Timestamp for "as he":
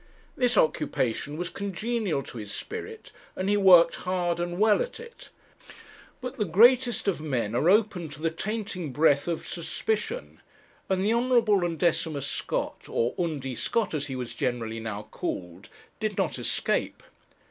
13.93-14.15